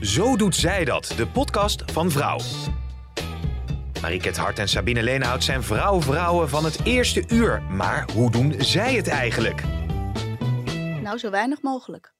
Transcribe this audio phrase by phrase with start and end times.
[0.00, 2.38] Zo doet zij dat, de podcast van Vrouw.
[4.00, 7.62] Mariket Hart en Sabine Leenhout zijn vrouw-vrouwen van het eerste uur.
[7.62, 9.62] Maar hoe doen zij het eigenlijk?
[11.02, 12.12] Nou, zo weinig mogelijk.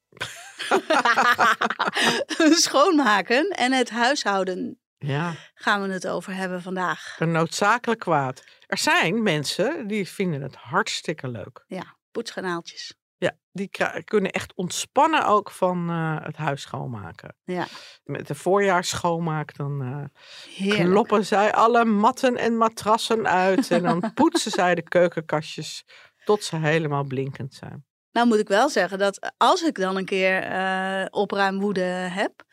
[2.65, 7.15] Schoonmaken en het huishouden Ja, gaan we het over hebben vandaag.
[7.19, 8.43] een noodzakelijk kwaad.
[8.67, 11.63] Er zijn mensen die vinden het hartstikke leuk.
[11.67, 12.93] Ja, poetskanaaltjes.
[13.21, 13.69] Ja, die
[14.03, 17.35] kunnen echt ontspannen ook van eh, het huis schoonmaken.
[17.43, 17.67] Ja,
[18.03, 20.19] Met de voorjaarsschoonmaak dan eh,
[20.55, 20.89] heerlijk.
[20.89, 23.71] kloppen zij alle matten en matrassen uit.
[23.71, 25.85] en dan poetsen zij de keukenkastjes
[26.23, 27.85] tot ze helemaal blinkend zijn.
[28.11, 32.43] Nou moet ik wel zeggen dat als ik dan een keer eh opruimwoede heb,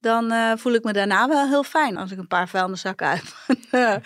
[0.00, 3.34] dan eh, voel ik me daarna wel heel fijn als ik een paar vuilniszakken uit,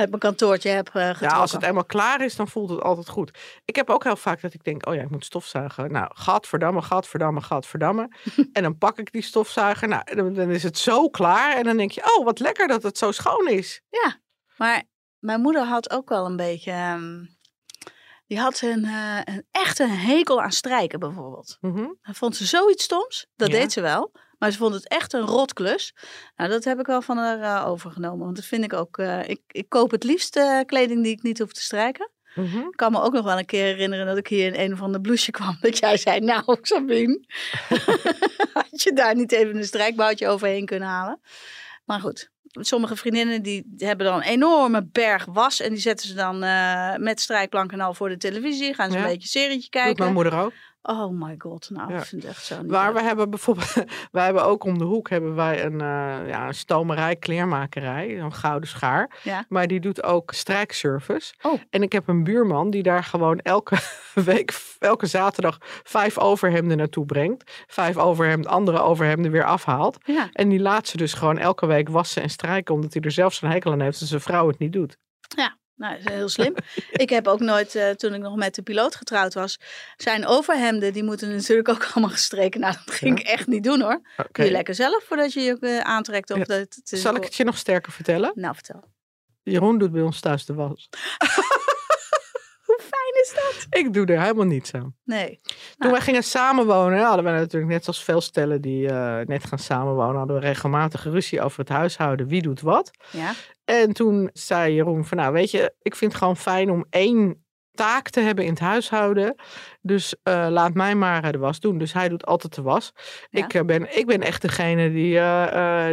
[0.00, 1.28] uit mijn kantoortje heb eh, getrokken.
[1.28, 3.38] Ja, als het eenmaal klaar is, dan voelt het altijd goed.
[3.64, 5.92] Ik heb ook heel vaak dat ik denk, oh ja, ik moet stofzuigen.
[5.92, 8.08] Nou, gadverdamme, gadverdamme, gadverdamme.
[8.52, 9.88] en dan pak ik die stofzuiger.
[9.88, 11.56] Nou, dan, dan is het zo klaar.
[11.56, 13.80] En dan denk je, oh, wat lekker dat het zo schoon is.
[14.56, 14.82] Maar
[15.18, 16.70] mijn moeder had ook wel een beetje.
[16.70, 17.24] ehm,
[18.32, 21.58] die had een, eh, een echt een hekel aan strijken bijvoorbeeld.
[21.60, 23.26] Dan vond ze zoiets stoms.
[23.36, 23.58] Dat Ja.
[23.58, 24.12] deed ze wel.
[24.38, 25.94] Maar ze vond het echt een rotklus.
[26.36, 28.24] Nou, dat heb ik wel van haar eh, overgenomen.
[28.24, 28.98] Want dat vind ik ook.
[28.98, 32.10] eh, ik, ik koop het liefst kleding die ik niet hoef te strijken.
[32.34, 32.58] Mhm.
[32.58, 34.82] Ik kan me ook nog wel een keer herinneren dat ik hier in een of
[34.82, 35.56] ander blouseje kwam.
[35.60, 37.24] Dat jij zei, nou Sabine,
[38.54, 41.20] had je daar niet even een strijkboutje overheen kunnen halen?
[41.84, 45.60] Maar goed, sommige vriendinnen die hebben dan een enorme berg was.
[45.60, 48.74] En die zetten ze dan eh, met strijkplank en al voor de televisie.
[48.74, 49.02] Gaan ze Ja.
[49.04, 50.12] een beetje serietje Doet mijn kijken.
[50.12, 50.52] moeder ook.
[50.82, 51.98] Oh my god, nou Ja.
[51.98, 53.00] ik vind het echt zo niet Maar leuk.
[53.00, 53.74] we hebben bijvoorbeeld,
[54.12, 58.32] wij hebben ook om de hoek hebben wij een, eh, ja, een stomerij, kleermakerij, een
[58.34, 59.10] gouden schaar.
[59.22, 59.44] Ja.
[59.48, 61.34] Maar die doet ook strijkservice.
[61.42, 61.60] Oh.
[61.70, 63.76] En ik heb een buurman die daar gewoon elke
[64.14, 67.64] week, elke zaterdag vijf overhemden naartoe brengt.
[67.66, 69.98] Vijf overhemden, andere overhemden weer afhaalt.
[70.04, 70.28] Ja.
[70.32, 73.34] En die laat ze dus gewoon elke week wassen en strijken, omdat hij er zelf
[73.34, 74.96] zijn hekel aan heeft en zijn vrouw het niet doet.
[75.82, 76.54] Nou, dat is heel slim.
[76.90, 79.58] ik heb ook nooit, eh, toen ik nog met de piloot getrouwd was,
[79.96, 82.60] zijn overhemden, die moeten natuurlijk ook allemaal gestreken.
[82.60, 84.00] Nou, dat ging ik echt niet doen hoor.
[84.16, 84.28] Oké.
[84.32, 86.30] Doe je lekker zelf voordat je je eh, aantrekt.
[86.30, 86.44] Of Ja.
[86.44, 88.32] dat, het Zal ik het je nog sterker vertellen?
[88.34, 88.84] Nou, vertel.
[89.42, 90.88] Jeroen doet bij ons thuis de was.
[93.22, 93.66] Is dat?
[93.78, 94.94] Ik doe er helemaal niets aan.
[95.04, 95.40] Nee.
[95.42, 95.92] Toen Nou.
[95.92, 100.16] wij gingen samenwonen, hadden we natuurlijk net zoals veel stellen die eh, net gaan samenwonen,
[100.16, 102.26] hadden we regelmatig ruzie over het huishouden.
[102.26, 102.90] Wie doet wat?
[103.10, 103.32] Ja.
[103.64, 107.41] En toen zei Jeroen van, nou weet je, ik vind het gewoon fijn om één
[107.74, 109.34] taak te hebben in het huishouden.
[109.80, 111.78] Dus eh, laat mij maar eh, de was doen.
[111.78, 112.92] Dus hij doet altijd de was.
[113.30, 113.44] Ja.
[113.44, 115.12] Ik, eh, ben, ik ben echt degene die,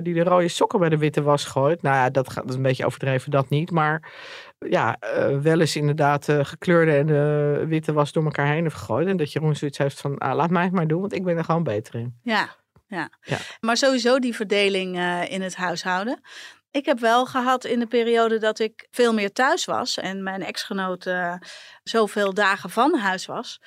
[0.03, 1.81] die de rode sokken bij de witte was gooit.
[1.81, 3.71] Nou ja, dat, gaat, dat is een beetje overdreven, dat niet.
[3.71, 4.11] Maar
[4.59, 4.97] ja,
[5.41, 9.07] wel eens inderdaad de gekleurde en de witte was door elkaar heen heeft gegooid.
[9.07, 11.37] En dat Jeroen zoiets heeft van, ah, laat mij het maar doen, want ik ben
[11.37, 12.15] er gewoon beter in.
[12.23, 12.49] Ja.
[12.87, 13.09] ja.
[13.21, 13.37] Ja.
[13.59, 14.95] Maar sowieso die verdeling
[15.29, 16.21] in het huishouden.
[16.71, 20.43] Ik heb wel gehad in de periode dat ik veel meer thuis was en mijn
[20.43, 21.35] ex-genoot eh,
[21.83, 23.61] zoveel dagen van huis was,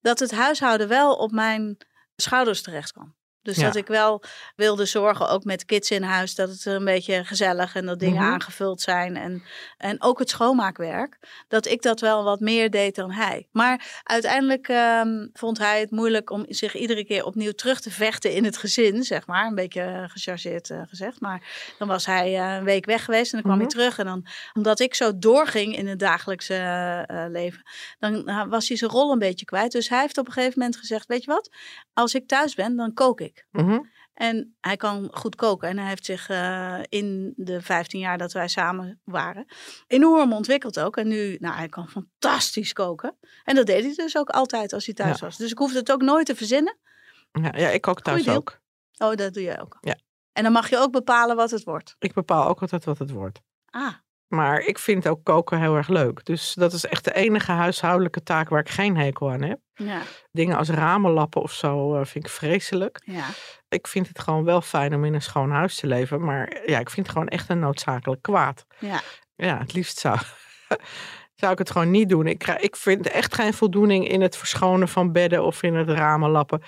[0.00, 1.76] dat het huishouden wel op mijn
[2.16, 3.15] schouders terecht kwam.
[3.46, 3.62] Dus Ja.
[3.66, 4.22] dat ik wel
[4.56, 8.22] wilde zorgen, ook met kids in huis, dat het een beetje gezellig en dat dingen
[8.22, 8.32] Mhm.
[8.32, 9.16] aangevuld zijn.
[9.16, 9.42] En,
[9.78, 11.18] en ook het schoonmaakwerk,
[11.48, 13.48] dat ik dat wel wat meer deed dan hij.
[13.52, 18.32] Maar uiteindelijk ehm, vond hij het moeilijk om zich iedere keer opnieuw terug te vechten
[18.32, 19.46] in het gezin, zeg maar.
[19.46, 21.20] Een beetje gechargeerd eh, gezegd.
[21.20, 23.60] Maar dan was hij eh, een week weg geweest en dan kwam Mhm.
[23.62, 23.98] hij terug.
[23.98, 26.54] En dan, omdat ik zo doorging in het dagelijkse
[27.06, 27.62] eh, leven,
[27.98, 29.72] dan was hij zijn rol een beetje kwijt.
[29.72, 31.50] Dus hij heeft op een gegeven moment gezegd, weet je wat,
[31.92, 33.35] als ik thuis ben, dan kook ik.
[33.50, 33.78] Mhm.
[34.14, 35.68] En hij kan goed koken.
[35.68, 39.46] En hij heeft zich eh, in de 15 jaar dat wij samen waren
[39.86, 40.96] enorm ontwikkeld ook.
[40.96, 43.16] En nu, nou, hij kan fantastisch koken.
[43.44, 45.24] En dat deed hij dus ook altijd als hij thuis Ja.
[45.26, 45.36] was.
[45.36, 46.76] Dus ik hoefde het ook nooit te verzinnen.
[47.32, 48.60] Ja, ja, ik ook thuis ook.
[48.98, 49.78] Oh, dat doe jij ook.
[49.80, 49.96] Ja.
[50.32, 51.96] En dan mag je ook bepalen wat het wordt.
[51.98, 53.40] Ik bepaal ook altijd wat het wordt.
[53.70, 53.94] Ah,
[54.28, 56.24] Maar ik vind ook koken heel erg leuk.
[56.24, 59.58] Dus dat is echt de enige huishoudelijke taak waar ik geen hekel aan heb.
[59.74, 60.00] ja,
[60.32, 63.00] Dingen als ramen lappen of zo eh, vind ik vreselijk.
[63.04, 63.24] ja.
[63.68, 66.24] Ik vind het gewoon wel fijn om in een schoon huis te leven.
[66.24, 68.66] Maar ja, ik vind het gewoon echt een noodzakelijk kwaad.
[68.78, 69.00] Ja.
[69.36, 70.18] Ja, het liefst zou.
[71.36, 72.26] zou ik het gewoon niet doen.
[72.26, 75.88] Ik, krijg, ik vind echt geen voldoening in het verschonen van bedden of in het
[75.88, 76.62] ramen lappen.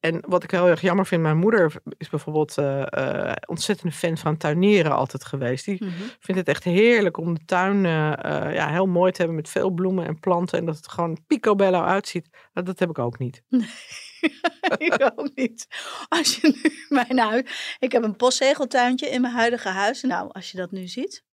[0.00, 4.16] En wat ik heel erg jammer vind, mijn moeder is bijvoorbeeld uh, uh, ontzettende fan
[4.18, 5.64] van tuinieren altijd geweest.
[5.64, 5.92] Die Mhm.
[6.20, 9.48] vindt het echt heerlijk om de tuin eh, eh, ja, heel mooi te hebben met
[9.48, 10.58] veel bloemen en planten.
[10.58, 12.28] En dat het gewoon picobello uitziet.
[12.52, 13.42] Nou, dat heb ik ook niet.
[14.78, 15.66] ik ook niet.
[16.08, 16.70] Als je nu
[17.02, 17.76] mijn huis.
[17.78, 20.02] Ik heb een postzegeltuintje in mijn huidige huis.
[20.02, 21.23] Nou, als je dat nu ziet.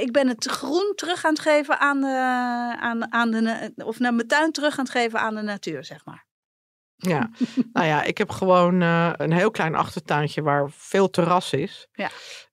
[0.00, 2.16] Ik ben het groen terug aan het geven aan de,
[2.80, 3.72] aan, aan de.
[3.76, 6.26] Of naar mijn tuin terug aan het geven aan de natuur, zeg maar.
[6.96, 7.30] Ja,
[7.72, 11.88] nou ja, ik heb gewoon eh, een heel klein achtertuintje waar veel terras is.
[11.92, 12.10] Ja.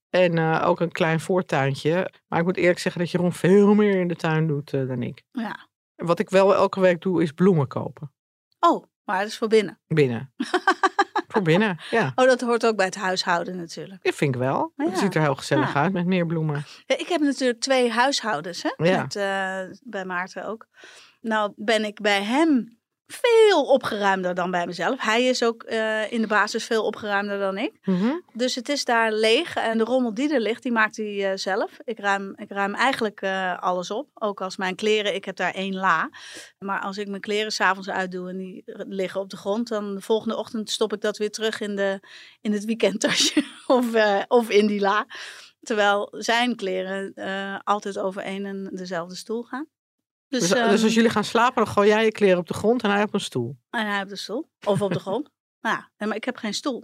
[0.10, 2.14] En eh, ook een klein voortuintje.
[2.28, 5.02] Maar ik moet eerlijk zeggen dat Jeroen veel meer in de tuin doet eh, dan
[5.02, 5.24] ik.
[5.32, 5.68] Ja.
[5.96, 8.14] En Wat ik wel elke week doe, is bloemen kopen.
[8.60, 9.80] Oh, maar dat is voor binnen.
[9.88, 10.34] Binnen.
[11.32, 12.12] Voor binnen, ja.
[12.16, 14.04] Oh, dat hoort ook bij het huishouden natuurlijk.
[14.04, 14.74] Dat vind ik wel.
[14.76, 14.86] Ja.
[14.86, 15.82] Het ziet er heel gezellig Ja.
[15.82, 16.64] uit met meer bloemen.
[16.86, 18.72] Ja, ik heb natuurlijk twee huishoudens, hè?
[18.78, 20.68] Met, eh, bij Maarten ook.
[21.22, 22.80] Nou ben ik bij hem
[23.12, 25.00] veel opgeruimder dan bij mezelf.
[25.00, 27.72] Hij is ook eh, in de basis veel opgeruimder dan ik.
[27.84, 28.12] Mhm.
[28.34, 31.38] Dus het is daar leeg en de rommel die er ligt, die maakt hij eh,
[31.38, 31.72] zelf.
[31.84, 34.08] Ik ruim, ik ruim eigenlijk eh, alles op.
[34.14, 36.10] Ook als mijn kleren, ik heb daar één la.
[36.60, 40.02] Maar als ik mijn kleren s'avonds uitdoe en die liggen op de grond, dan de
[40.02, 42.00] volgende ochtend stop ik dat weer terug in, de,
[42.42, 43.86] in het weekendtasje of,
[44.28, 45.06] of in die la.
[45.62, 47.14] Terwijl zijn kleren
[47.64, 49.68] altijd over één en dezelfde stoel gaan.
[50.32, 52.54] Dus, Dus, dus ehm, als jullie gaan slapen, dan gooi jij je kleren op de
[52.54, 53.58] grond en hij op een stoel.
[53.70, 54.50] En hij op de stoel.
[54.66, 55.30] Of op de grond.
[55.62, 56.84] Nou ja, maar ik heb geen stoel.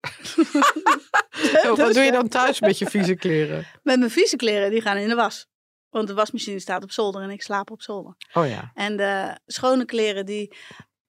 [1.62, 3.66] Wat Dus, doe je eh, dan thuis met je vieze kleren?
[3.82, 5.46] Met mijn vieze kleren, die gaan in de was.
[5.88, 8.14] Want de wasmachine staat op zolder en ik slaap op zolder.
[8.32, 8.70] Oh ja.
[8.74, 10.56] En de schone kleren, die,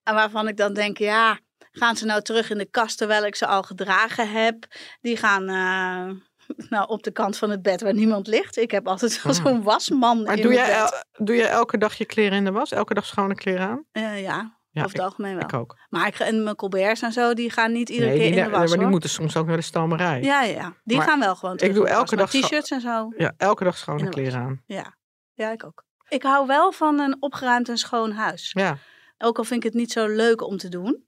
[0.04, 1.40] waarvan ik dan denk, ja,
[1.72, 4.66] gaan ze nou terug in de kast terwijl ik ze al gedragen heb?
[5.02, 6.16] Die gaan eh,
[6.70, 8.58] nou, op de kant van het bed waar niemand ligt.
[8.58, 9.44] Ik heb altijd wel Hmm.
[9.46, 12.52] zo'n wasman Maar in doe jij, el- doe jij elke dag je kleren in de
[12.52, 12.72] was?
[12.72, 13.86] Elke dag schone kleren aan?
[13.92, 15.44] Eh, ja, Ja, over het ik, algemeen wel.
[15.44, 15.78] ik ook.
[15.90, 18.44] Maar ik, en mijn colberts en zo, die gaan niet iedere nee, keer die, in
[18.46, 20.22] de was, maar die moeten soms ook naar de stomerij.
[20.22, 20.74] Ja, Ja, ja, ja.
[20.84, 23.10] Die Maar gaan wel gewoon terug doe elke dag T-shirts en zo.
[23.38, 24.62] elke dag schone kleren aan.
[24.66, 24.96] Ja.
[25.34, 25.84] ja, ik ook.
[26.10, 28.52] Ik hou wel van een opgeruimd en schoon huis.
[28.54, 28.78] Ja,
[29.18, 31.04] Ook al vind ik het niet zo leuk om te doen.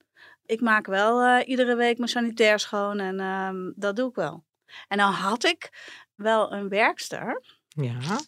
[0.45, 4.44] Ik maak wel eh, iedere week mijn sanitair schoon en ehm, dat doe ik wel.
[4.88, 5.69] En dan had ik
[6.16, 7.44] wel een werkster.
[7.68, 8.19] ja.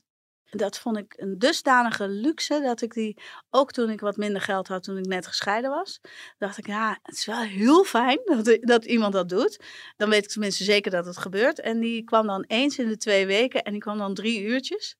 [0.49, 4.67] Dat vond ik een dusdanige luxe dat ik die, ook toen ik wat minder geld
[4.67, 5.99] had, toen ik net gescheiden was,
[6.37, 9.63] dacht ik, ja, het is wel heel fijn dat, dat iemand dat doet.
[9.97, 11.59] Dan weet ik tenminste zeker dat het gebeurt.
[11.59, 14.95] En die kwam dan eens in de twee weken en die kwam dan drie uurtjes.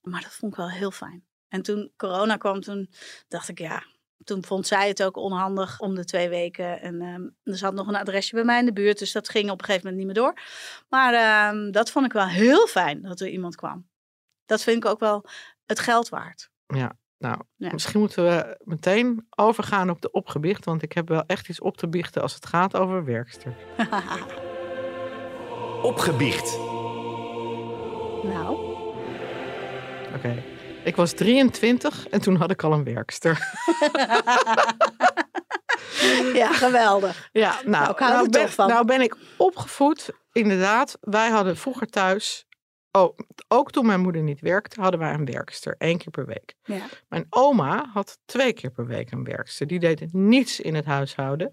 [0.00, 1.24] Maar dat vond ik wel heel fijn.
[1.48, 2.90] En toen corona kwam, toen
[3.28, 3.84] dacht ik, ja,
[4.24, 6.80] toen vond zij het ook onhandig om de twee weken.
[6.80, 9.50] En ehm, er zat nog een adresje bij mij in de buurt, dus dat ging
[9.50, 10.40] op een gegeven moment niet meer door.
[10.88, 13.88] Maar ehm, dat vond ik wel heel fijn dat er iemand kwam.
[14.46, 15.24] Dat vind ik ook wel
[15.66, 16.50] het geld waard.
[17.18, 17.72] Nou, Ja.
[17.72, 20.64] misschien moeten we meteen overgaan op de opgebiecht.
[20.64, 23.54] Want ik heb wel echt iets op te biechten als het gaat over werkster.
[25.82, 26.56] Opgebiecht.
[28.22, 28.56] nou,
[30.14, 30.42] Oké.
[30.84, 33.38] Ik was 23 en toen had ik al een werkster.
[36.40, 37.28] ja, geweldig.
[37.32, 40.10] Ja, nou, Nou, nou ben, nou ben ik opgevoed.
[40.32, 42.46] Inderdaad, wij hadden vroeger thuis.
[42.92, 45.74] Oh, ook toen mijn moeder niet werkte, hadden wij een werkster.
[45.78, 46.54] één keer per week.
[46.64, 49.66] Ja, Mijn oma had twee keer per week een werkster.
[49.66, 51.52] Die deed niets in het huishouden.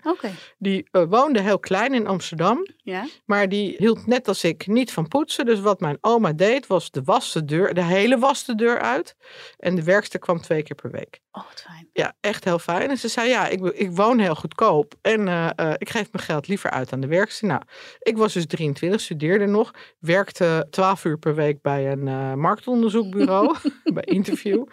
[0.58, 2.68] Die eh, woonde heel klein in Amsterdam.
[2.84, 5.46] Ja, Maar die hield net als ik niet van poetsen.
[5.46, 8.80] Dus wat mijn oma deed, was de was de deur, de hele was de deur
[8.80, 9.16] uit.
[9.58, 11.20] En de werkster kwam twee keer per week.
[11.32, 11.90] oh, wat fijn.
[11.94, 12.90] Ja, echt heel fijn.
[12.90, 14.94] En ze zei, ja, ik, ik woon heel goedkoop.
[15.02, 17.48] En eh, eh, ik geef mijn geld liever uit aan de werkster.
[17.48, 17.62] Nou,
[18.00, 19.72] ik was dus 23, studeerde nog.
[20.00, 23.56] Werkte 12 uur per week bij een eh, marktonderzoekbureau.
[23.94, 24.64] bij Interview.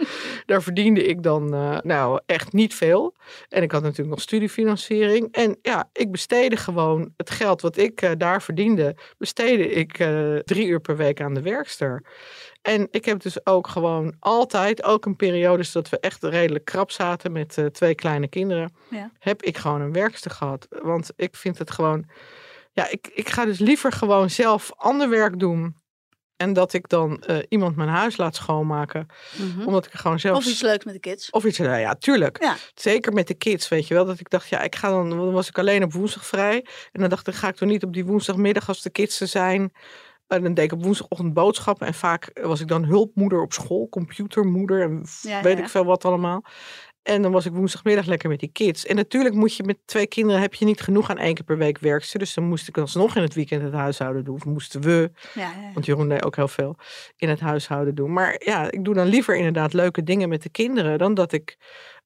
[0.47, 3.15] Daar verdiende ik dan eh, nou echt niet veel.
[3.49, 5.29] En ik had natuurlijk nog studiefinanciering.
[5.33, 8.97] En ja, ik besteedde gewoon het geld wat ik eh, daar verdiende.
[9.19, 9.93] Besteedde ik
[10.45, 12.03] drie uur per week aan de werkster.
[12.63, 16.91] En ik heb dus ook gewoon altijd, ook een periodes dat we echt redelijk krap
[16.91, 19.11] zaten met twee kleine kinderen, Ja.
[19.19, 20.67] heb ik gewoon een werkster gehad.
[20.83, 22.05] Want ik vind het gewoon,
[22.73, 25.77] ja, ik, ik ga dus liever gewoon zelf ander werk doen.
[26.37, 29.07] En dat ik dan eh, iemand mijn huis laat schoonmaken.
[29.37, 29.67] Mhm.
[29.67, 30.37] Omdat ik er gewoon zelf...
[30.37, 31.31] Of iets leuks met de kids.
[31.31, 32.43] Of iets, nou ja, tuurlijk.
[32.43, 32.57] Ja.
[32.75, 34.05] Zeker met de kids, weet je wel.
[34.05, 36.67] Dat ik dacht, ja, ik ga dan, dan was ik alleen op woensdag vrij.
[36.93, 39.29] En dan dacht ik, ga ik toch niet op die woensdagmiddag als de kids er
[39.29, 39.73] zijn.
[40.27, 41.87] En dan deed ik op woensdagochtend boodschappen.
[41.87, 45.63] En vaak was ik dan hulpmoeder op school, computermoeder en ja, weet ja.
[45.65, 46.45] ik veel wat allemaal.
[47.05, 48.87] En dan was ik woensdagmiddag lekker met die kids.
[48.87, 51.59] En natuurlijk moet je met twee kinderen heb je niet genoeg aan één keer per
[51.59, 52.19] week werkster.
[52.19, 54.35] Dus dan moest ik alsnog in het weekend het huishouden doen.
[54.35, 55.71] Of moesten we, Ja, ja.
[55.73, 56.77] want Jeroen deed ook heel veel,
[57.17, 58.13] in het huishouden doen.
[58.13, 60.99] Maar ja, ik doe dan liever inderdaad leuke dingen met de kinderen.
[60.99, 61.57] Dan dat ik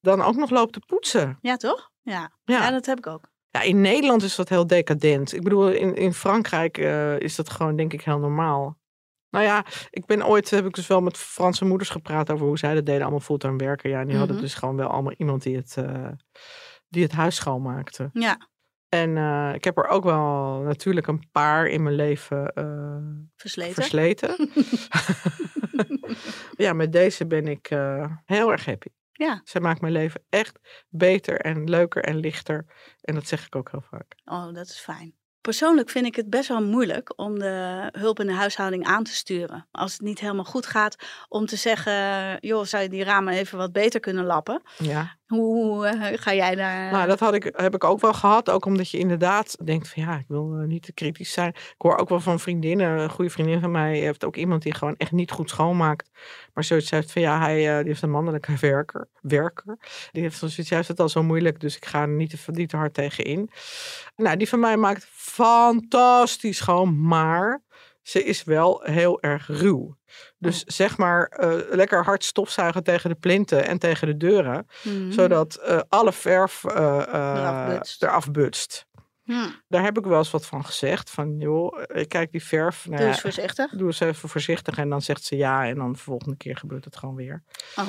[0.01, 1.37] dan ook nog loop te poetsen.
[1.41, 1.89] ja toch?
[2.01, 2.31] Ja.
[2.43, 2.59] Ja.
[2.63, 3.29] ja, dat heb ik ook.
[3.51, 5.33] Ja, in Nederland is dat heel decadent.
[5.33, 8.77] Ik bedoel, in, in Frankrijk eh, is dat gewoon denk ik heel normaal.
[9.29, 12.57] Nou ja, ik ben ooit, heb ik dus wel met Franse moeders gepraat over hoe
[12.57, 13.89] zij dat deden, allemaal fulltime werken.
[13.89, 14.45] Ja, en die hadden Mhm.
[14.45, 16.07] dus gewoon wel allemaal iemand die het, eh,
[16.87, 18.09] die het huis schoonmaakte.
[18.13, 18.47] Ja,
[18.89, 22.97] En eh, ik heb er ook wel natuurlijk een paar in mijn leven eh,
[23.35, 23.73] versleten.
[23.73, 24.49] versleten.
[26.65, 27.67] ja, met deze ben ik
[28.25, 28.87] heel erg happy.
[29.11, 29.41] Ja.
[29.43, 30.59] Zij maakt mijn leven echt
[30.89, 32.65] beter en leuker en lichter.
[33.01, 34.15] En dat zeg ik ook heel vaak.
[34.25, 35.17] Oh, dat is fijn.
[35.41, 39.13] Persoonlijk vind ik het best wel moeilijk om de hulp in de huishouding aan te
[39.13, 39.67] sturen.
[39.71, 40.95] Als het niet helemaal goed gaat,
[41.27, 41.93] om te zeggen:
[42.39, 44.61] joh, zou je die ramen even wat beter kunnen lappen?
[44.77, 45.17] Ja.
[45.29, 46.91] Hoe eh, ga jij daar.
[46.91, 48.49] Nou, dat had ik, heb ik ook wel gehad.
[48.49, 51.49] Ook omdat je inderdaad denkt van ja, ik wil eh, niet te kritisch zijn.
[51.49, 52.99] Ik hoor ook wel van vriendinnen.
[52.99, 56.09] Een goede vriendin van mij heeft ook iemand die gewoon echt niet goed schoonmaakt.
[56.53, 59.07] Maar zoiets heeft van ja, hij eh, die heeft een mannelijke werker.
[59.21, 59.77] werker.
[60.11, 61.59] Die heeft zoiets, juist het al zo moeilijk.
[61.59, 63.49] Dus ik ga er niet te, niet te hard tegen in.
[64.15, 65.07] Nou, die van mij maakt
[65.45, 67.07] fantastisch schoon.
[67.07, 67.61] Maar
[68.01, 69.97] ze is wel heel erg ruw.
[70.37, 75.11] Dus zeg maar eh, lekker hard stofzuigen tegen de plinten en tegen de deuren Mhm.
[75.11, 76.75] zodat eh, alle verf eh,
[77.07, 78.03] Eraf butst.
[78.03, 78.87] eraf butst.
[79.23, 79.49] Hm.
[79.67, 81.09] Daar heb ik wel eens wat van gezegd.
[81.09, 82.85] Van joh, kijk die verf.
[82.85, 83.71] Nou, Doe eens voorzichtig.
[83.71, 84.77] doe eens even voorzichtig.
[84.77, 85.67] En dan zegt ze ja.
[85.67, 87.43] En dan de volgende keer gebeurt het gewoon weer.
[87.75, 87.87] Oh.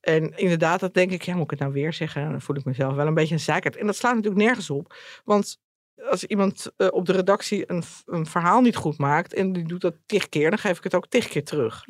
[0.00, 2.22] En inderdaad, dat denk ik, ja, moet ik het nou weer zeggen?
[2.22, 3.76] En dan voel ik mezelf wel een beetje een zeikert.
[3.76, 4.94] En dat slaat natuurlijk nergens op.
[5.24, 5.58] Want
[6.02, 9.34] als iemand eh, op de redactie een, een verhaal niet goed maakt...
[9.34, 11.82] en die doet dat tig keer, dan geef ik het ook tig keer terug.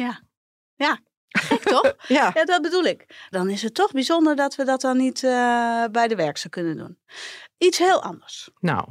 [1.29, 1.95] Gek toch?
[2.09, 3.29] Ja, Ja, dat bedoel ik.
[3.31, 6.77] Dan is het toch bijzonder dat we dat dan niet eh, bij de werkster kunnen
[6.77, 6.99] doen.
[7.59, 8.51] Iets heel anders.
[8.61, 8.89] nou,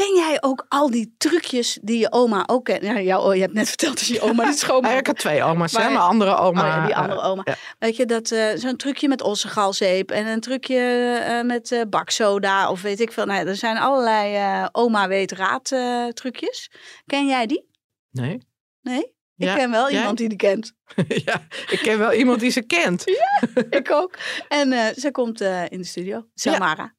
[0.00, 2.82] Ken jij ook al die trucjes die je oma ook kent?
[2.82, 4.98] Ja, jou, oh, je hebt net verteld dat je oma die schoonmaakt.
[4.98, 5.84] ik had twee oma's, hè?
[5.84, 6.60] Mijn andere oma.
[6.60, 7.42] Oh ja, die andere oma.
[7.44, 7.54] ja.
[7.78, 10.76] Weet je, dat eh, zo'n trucje met ossegalzeep en een trucje
[11.24, 13.24] eh, met eh, baksoda of weet ik veel.
[13.24, 15.68] Nou, ja, er zijn allerlei oma weet raad
[16.14, 16.70] trucjes.
[17.06, 17.68] Ken jij die?
[18.10, 18.40] Nee.
[18.80, 19.14] Nee?
[19.34, 19.98] Ja, Ik ken wel jij?
[19.98, 20.72] iemand die die kent.
[21.26, 23.04] ja, ik ken wel iemand die ze kent.
[23.80, 24.18] ik ook.
[24.48, 26.26] En ze komt in de studio.
[26.34, 26.82] Samara.
[26.82, 26.98] Ja,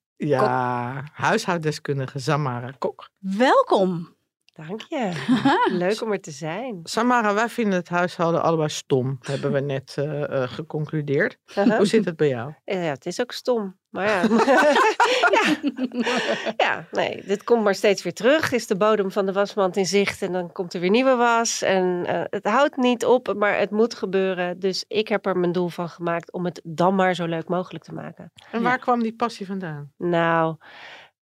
[1.14, 3.10] huishoudeskundige Samara Kok.
[3.20, 4.16] Welkom.
[4.54, 5.12] Dank je.
[5.84, 6.80] Leuk om er te zijn.
[6.84, 11.38] Samara, wij vinden het huishouden allebei stom, hebben we net eh, eh, geconcludeerd.
[11.46, 11.78] Uh-huh.
[11.78, 12.54] Hoe zit het bij jou?
[12.66, 13.80] Ja, het is ook stom.
[13.92, 14.22] Maar ja.
[15.36, 15.56] ja.
[16.58, 18.52] ja, nee, dit komt maar steeds weer terug.
[18.52, 21.62] Is de bodem van de wasmand in zicht en dan komt er weer nieuwe was.
[21.62, 24.60] En eh, het houdt niet op, maar het moet gebeuren.
[24.60, 27.84] Dus ik heb er mijn doel van gemaakt om het dan maar zo leuk mogelijk
[27.84, 28.32] te maken.
[28.52, 29.92] En waar kwam die passie vandaan?
[29.98, 30.56] Nou,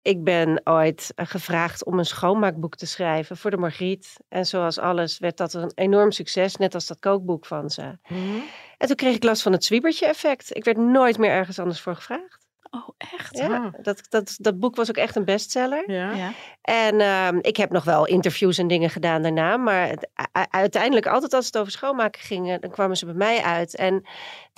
[0.07, 4.17] ik ben ooit eh, gevraagd om een schoonmaakboek te schrijven voor de Margriet.
[4.29, 7.99] En zoals alles werd dat een enorm succes, net als dat kookboek van ze.
[8.79, 10.57] En toen kreeg ik last van het zwiebertje-effect.
[10.57, 12.45] Ik werd nooit meer ergens anders voor gevraagd.
[12.71, 13.37] Oh, echt?
[13.39, 13.73] Ja, Ah.
[13.83, 15.91] dat, dat, dat boek was ook echt een bestseller.
[15.91, 16.11] Ja.
[16.15, 16.33] Ja.
[16.63, 19.57] En ehm, ik heb nog wel interviews en dingen gedaan daarna.
[19.57, 20.09] Maar het-
[20.51, 23.77] uiteindelijk, altijd als het over schoonmaken ging, eh, dan kwamen ze bij mij uit.
[23.77, 24.05] En het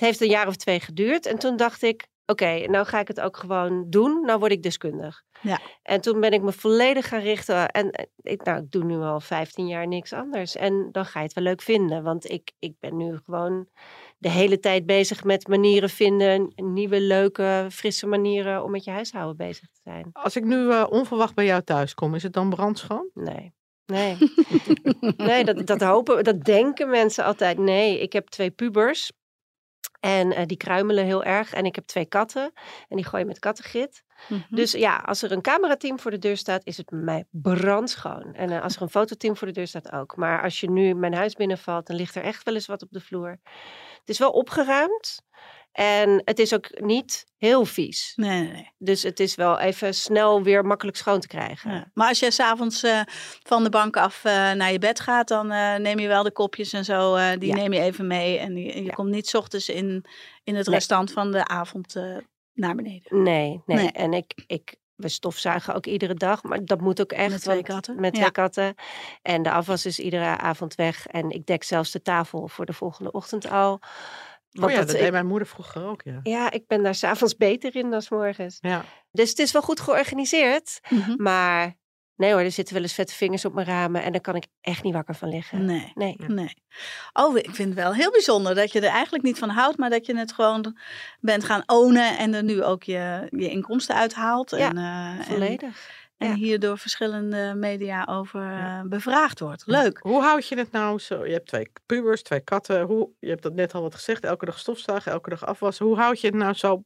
[0.01, 1.25] heeft een jaar of twee geduurd.
[1.25, 4.21] En toen dacht ik, oké, nou ga ik het ook gewoon doen.
[4.25, 5.23] Nou word ik deskundig.
[5.41, 5.59] Ja.
[5.83, 7.69] En toen ben ik me volledig gaan richten.
[7.69, 10.55] En eh, ik, nou, ik doe nu al 15 jaar niks anders.
[10.55, 12.03] En dan ga je het wel leuk vinden.
[12.03, 13.67] Want ik, ik ben nu gewoon
[14.17, 16.53] de hele tijd bezig met manieren vinden.
[16.55, 20.09] Nieuwe, leuke, frisse manieren om met je huishouden bezig te zijn.
[20.13, 23.09] Als ik nu eh, onverwacht bij jou thuis kom, is het dan brandschoon?
[23.13, 23.53] Nee.
[23.85, 24.17] Nee,
[25.17, 27.57] nee dat, dat hopen, dat denken mensen altijd.
[27.57, 29.11] Nee, ik heb twee pubers.
[29.99, 31.53] En eh, die kruimelen heel erg.
[31.53, 32.51] En ik heb twee katten.
[32.87, 34.03] En die gooien met kattengrit.
[34.27, 34.41] Mhm.
[34.49, 38.33] Dus ja, als er een camerateam voor de deur staat, is het bij mij brandschoon.
[38.33, 40.15] En eh, als er een fototeam voor de deur staat ook.
[40.15, 42.91] Maar als je nu mijn huis binnenvalt, dan ligt er echt wel eens wat op
[42.91, 43.39] de vloer.
[43.99, 45.21] Het is wel opgeruimd.
[45.71, 48.13] En het is ook niet heel vies.
[48.15, 48.71] Nee, nee, nee.
[48.77, 51.71] Dus het is wel even snel weer makkelijk schoon te krijgen.
[51.71, 51.91] Ja.
[51.93, 53.01] Maar als je s'avonds eh
[53.43, 56.31] van de bank af eh, naar je bed gaat, dan eh, neem je wel de
[56.31, 57.55] kopjes en zo, die Ja.
[57.55, 58.37] neem je even mee.
[58.37, 58.93] En je Ja.
[58.93, 60.05] komt niet 's ochtends in,
[60.43, 60.75] in het Nee.
[60.75, 61.95] restant van de avond
[62.53, 63.23] naar beneden.
[63.23, 63.77] Nee, nee.
[63.77, 63.91] Nee.
[63.91, 67.29] En ik, ik, we stofzuigen ook iedere dag, maar dat moet ook echt.
[67.31, 67.99] Met twee katten?
[67.99, 68.75] Met twee katten.
[69.21, 71.07] En de afwas is iedere avond weg.
[71.07, 73.79] En ik dek zelfs de tafel voor de volgende ochtend al.
[74.61, 76.19] Oh ja, dat, ik- deed mijn moeder vroeger ook, ja.
[76.23, 78.57] ja, ik ben daar s'avonds beter in dan 's morgens.
[78.59, 80.79] Ja, Dus het is wel goed georganiseerd.
[80.89, 81.13] Mhm.
[81.23, 81.77] Maar
[82.15, 84.45] Nee hoor, er zitten wel eens vette vingers op mijn ramen en daar kan ik
[84.61, 85.65] echt niet wakker van liggen.
[85.65, 85.91] Nee.
[85.95, 86.15] Nee.
[86.27, 86.53] Nee.
[87.13, 89.89] Oh, ik vind het wel heel bijzonder dat je er eigenlijk niet van houdt, maar
[89.89, 90.77] dat je het gewoon
[91.19, 94.49] bent gaan ownen en er nu ook je, je inkomsten uithaalt.
[94.49, 95.61] Ja, en, eh, Volledig.
[95.61, 95.73] en
[96.27, 96.33] ja.
[96.33, 98.79] hier door verschillende media over Ja.
[98.79, 99.63] eh, bevraagd wordt.
[99.65, 99.99] Leuk.
[100.01, 101.25] Hoe houd je het nou zo?
[101.25, 102.81] Je hebt twee pubers, twee katten.
[102.81, 104.23] Hoe, je hebt dat net al wat gezegd.
[104.23, 105.85] Elke dag stofzuigen, elke dag afwassen.
[105.85, 106.83] Hoe houd je het nou zo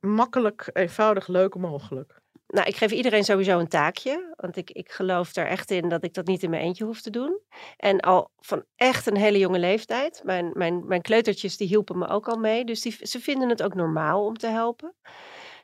[0.00, 2.18] makkelijk, eenvoudig, leuk mogelijk?
[2.46, 4.34] Nou, ik geef iedereen sowieso een taakje.
[4.36, 7.00] Want ik, ik geloof er echt in dat ik dat niet in mijn eentje hoef
[7.00, 7.40] te doen.
[7.76, 10.20] En al van echt een hele jonge leeftijd.
[10.24, 12.64] Mijn, mijn, mijn kleutertjes die hielpen me ook al mee.
[12.64, 14.94] Dus die, ze vinden het ook normaal om te helpen.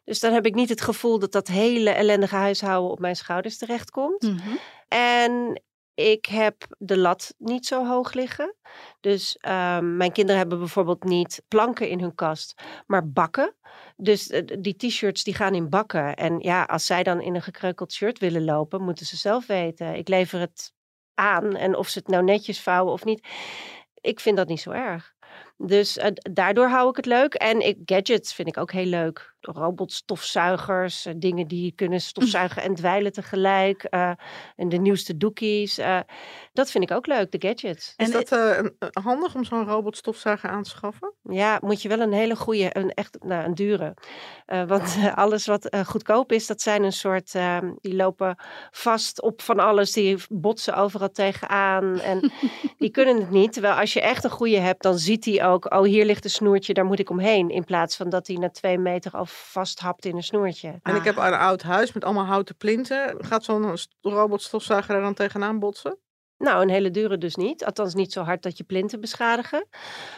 [0.06, 3.58] Dus dan heb ik niet het gevoel dat dat hele ellendige huishouden op mijn schouders
[3.58, 4.22] terechtkomt.
[4.22, 4.56] Mhm.
[4.88, 5.62] En
[5.94, 8.54] ik heb de lat niet zo hoog liggen.
[9.00, 13.54] Dus ehm, mijn kinderen hebben bijvoorbeeld niet planken in hun kast, maar bakken.
[13.96, 16.14] Dus eh, die t-shirts die gaan in bakken.
[16.14, 19.94] En ja, als zij dan in een gekreukeld shirt willen lopen, moeten ze zelf weten.
[19.94, 20.72] Ik lever het
[21.14, 23.28] aan en of ze het nou netjes vouwen of niet.
[24.00, 25.14] Ik vind dat niet zo erg.
[25.56, 27.34] Dus eh, daardoor hou ik het leuk.
[27.34, 29.35] En ik, gadgets vind ik ook heel leuk.
[29.46, 33.82] Robotstofzuigers, eh, dingen die kunnen stofzuigen en dweilen tegelijk.
[33.82, 34.10] eh,
[34.56, 35.78] en de nieuwste doekies.
[35.78, 35.98] eh,
[36.52, 37.94] dat vind ik ook leuk, de gadgets.
[37.96, 38.64] Is En dat eh,
[39.02, 41.12] handig om zo'n robotstofzuiger aan te schaffen?
[41.22, 43.94] Ja, moet je wel een hele goede, een echt, nou, een dure.
[44.46, 48.36] Eh, want eh, alles wat eh, goedkoop is, dat zijn een soort, ehm, die lopen
[48.70, 49.92] vast op van alles.
[49.92, 52.32] Die botsen overal tegenaan en
[52.78, 53.52] die kunnen het niet.
[53.52, 56.30] Terwijl als je echt een goede hebt, dan ziet hij ook, oh hier ligt een
[56.30, 57.50] snoertje, daar moet ik omheen.
[57.50, 60.78] In plaats van dat hij na twee meter al vasthapt in een snoertje.
[60.82, 61.26] En ik heb Ah.
[61.26, 63.24] een oud huis met allemaal houten plinten.
[63.24, 65.98] Gaat zo'n st- robotstofzuiger er dan tegenaan botsen?
[66.38, 67.64] Nou, een hele dure dus niet.
[67.64, 69.68] Althans niet zo hard dat je plinten beschadigen.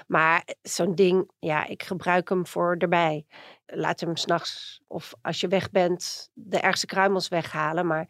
[0.07, 3.27] Maar zo'n ding, ja, ik gebruik hem voor erbij.
[3.67, 7.87] Laat hem s'nachts of als je weg bent de ergste kruimels weghalen.
[7.87, 8.09] Maar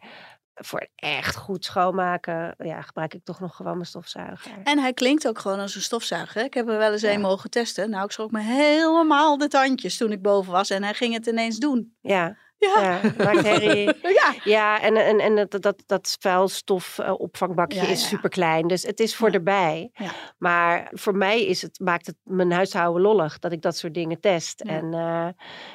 [0.61, 4.51] voor echt goed schoonmaken, ja, gebruik ik toch nog gewoon mijn stofzuiger.
[4.63, 6.43] En hij klinkt ook gewoon als een stofzuiger.
[6.43, 7.11] Ik heb er wel eens Ja.
[7.13, 7.89] een mogen testen.
[7.89, 11.25] Nou, ik schrok me helemaal de tandjes toen ik boven was en hij ging het
[11.27, 11.95] ineens doen.
[12.01, 13.85] Ja, Ja, ja maakt herrie.
[14.01, 14.33] ja.
[14.43, 18.67] Ja, en, en, en dat, dat, dat vuilstofopvangbakje Ja, is super klein.
[18.67, 19.91] Dus het is voor erbij.
[20.37, 24.19] Maar voor mij is het, maakt het mijn huishouden lollig dat ik dat soort dingen
[24.19, 24.61] test.
[24.61, 25.27] En, eh,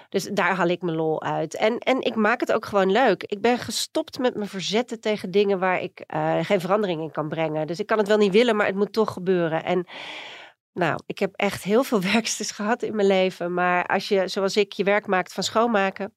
[0.09, 1.57] dus daar haal ik mijn lol uit.
[1.57, 3.23] En, en ik maak het ook gewoon leuk.
[3.23, 7.29] Ik ben gestopt met me verzetten tegen dingen waar ik eh, geen verandering in kan
[7.29, 7.67] brengen.
[7.67, 9.65] Dus ik kan het wel niet willen, maar het moet toch gebeuren.
[9.65, 9.87] En
[10.73, 13.55] nou, ik heb echt heel veel werksters gehad in mijn leven.
[13.55, 16.13] Maar als je, zoals ik, je werk maakt van schoonmaken,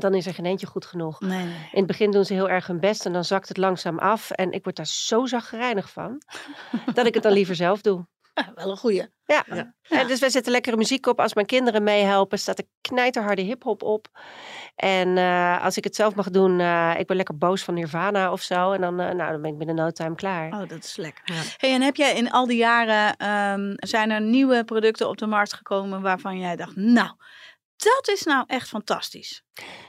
[0.00, 1.20] dan is er geen eentje goed genoeg.
[1.20, 1.68] Nee, nee.
[1.72, 4.30] In het begin doen ze heel erg hun best en dan zakt het langzaam af.
[4.30, 6.22] En ik word daar zo zagrijnig van,
[6.94, 8.06] dat ik het dan liever zelf doe.
[8.34, 9.06] Ja, wel een goeie.
[9.24, 9.44] Ja.
[9.46, 9.74] Ja.
[9.88, 11.20] En dus wij zetten lekkere muziek op.
[11.20, 14.08] Als mijn kinderen meehelpen, staat er knijterharde hiphop op.
[14.76, 18.32] En eh, als ik het zelf mag doen, eh, ik ben lekker boos van Nirvana
[18.32, 18.72] of zo.
[18.72, 20.52] En dan, eh, nou, dan ben ik binnen no time klaar.
[20.52, 21.34] Oh, dat is lekker.
[21.34, 21.40] Ja.
[21.56, 25.26] Hey, en heb jij in al die jaren, ehm, zijn er nieuwe producten op de
[25.26, 27.10] markt gekomen waarvan jij dacht, nou,
[27.82, 29.42] dat is nou echt fantastisch.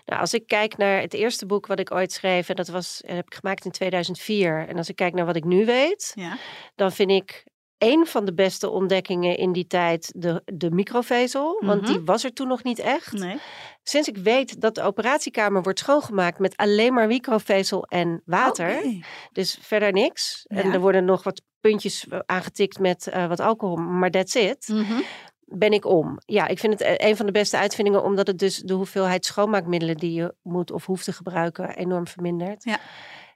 [0.05, 3.01] Nou, als ik kijk naar het eerste boek wat ik ooit schreef, en dat was,
[3.05, 4.67] heb ik gemaakt in 2004.
[4.67, 6.37] En als ik kijk naar wat ik nu weet, Ja.
[6.75, 7.43] dan vind ik
[7.77, 11.61] een van de beste ontdekkingen in die tijd de, de microvezel.
[11.65, 11.91] Want Mhm.
[11.91, 13.11] die was er toen nog niet echt.
[13.11, 13.37] Nee.
[13.83, 18.77] Sinds ik weet dat de operatiekamer wordt schoongemaakt met alleen maar microvezel en water.
[18.77, 18.99] Oké.
[19.31, 20.43] Dus verder niks.
[20.47, 24.67] En er worden nog wat puntjes eh, aangetikt met eh, wat alcohol, maar that's it.
[24.67, 25.01] Mhm.
[25.45, 26.17] Ben ik om.
[26.25, 29.25] Ja, ik vind het eh, een van de beste uitvindingen, omdat het dus de hoeveelheid
[29.25, 32.63] schoonmaakmiddelen die je moet of hoeft te gebruiken enorm vermindert.
[32.63, 32.79] Ja.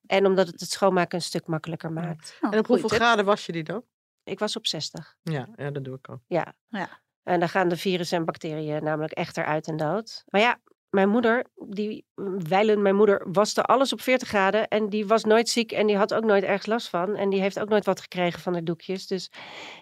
[0.06, 2.38] En omdat het het schoonmaken een stuk makkelijker maakt.
[2.42, 3.08] Oh, En op goeie hoeveel tip.
[3.08, 3.84] graden was je die dan?
[4.24, 5.16] Ik was op 60.
[5.24, 6.20] Ja, ja dat doe ik ook.
[6.28, 6.54] Ja.
[6.70, 6.90] Ja.
[7.24, 10.24] En dan gaan de virussen en bacteriën namelijk echt eruit en dood.
[10.28, 12.06] Maar ja, mijn moeder, die
[12.48, 14.68] wijlen mijn moeder, waste alles op 40 graden.
[14.68, 17.16] En die was nooit ziek en die had ook nooit ergens last van.
[17.16, 19.08] En die heeft ook nooit wat gekregen van de doekjes.
[19.08, 19.32] Dus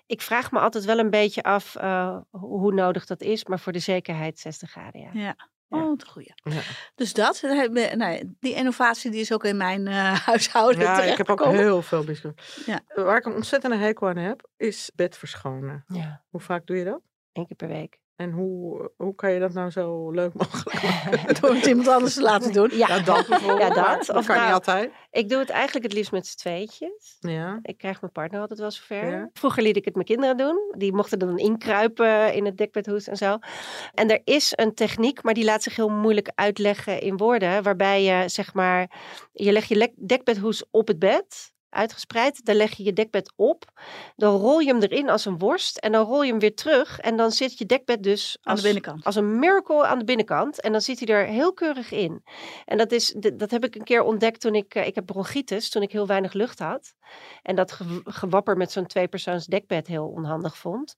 [0.05, 3.45] ik vraag me altijd wel een beetje af eh, hoe nodig dat is.
[3.45, 5.09] Maar voor de zekerheid 60 graden, ja.
[5.13, 5.35] Ja.
[5.67, 5.83] Ja.
[5.83, 6.33] Oh, een goeie.
[6.35, 6.61] Ja.
[6.95, 11.17] Dus dat, eh, nou, die innovatie die is ook in mijn eh, huishouden Ja, ik
[11.17, 12.63] heb ook heel veel biscuit.
[12.65, 12.81] Ja.
[13.03, 15.83] Waar ik een ontzettende hekel aan heb, is bed verschonen.
[15.87, 16.23] ja.
[16.29, 17.01] Hoe vaak doe je dat?
[17.33, 17.99] Eén keer per week.
[18.15, 21.41] En hoe, hoe kan je dat nou zo leuk mogelijk maken?
[21.41, 22.69] Door het iemand anders te laten doen.
[22.71, 23.75] Ja, Ja, dat bijvoorbeeld.
[23.75, 24.09] Ja, dat.
[24.09, 24.91] Of kan nou- niet altijd.
[25.11, 27.17] ik doe het eigenlijk het liefst met z'n tweetjes.
[27.19, 27.59] Ja.
[27.61, 29.09] Ik krijg mijn partner altijd wel zover.
[29.09, 29.29] Ja.
[29.33, 30.73] Vroeger liet ik het mijn kinderen doen.
[30.77, 33.37] Die mochten dan inkruipen in het dekbedhoes en zo.
[33.93, 37.63] En er is een techniek, maar die laat zich heel moeilijk uitleggen in woorden.
[37.63, 38.91] Waarbij je zeg maar,
[39.31, 41.53] je legt je dekbedhoes op het bed.
[41.75, 42.45] Uitgespreid.
[42.45, 43.63] Dan leg je je dekbed op.
[44.15, 45.77] Dan rol je hem erin als een worst.
[45.77, 46.99] En dan rol je hem weer terug.
[46.99, 49.03] En dan zit je dekbed dus Aan als, de binnenkant.
[49.03, 50.61] als een miracle aan de binnenkant.
[50.61, 52.23] En dan zit hij er heel keurig in.
[52.65, 54.75] En dat, is, dat heb ik een keer ontdekt toen ik...
[54.75, 56.93] eh, Ik heb bronchitis, toen ik heel weinig lucht had.
[57.41, 60.95] En dat ge- gewapper met zo'n tweepersoons dekbed heel onhandig vond.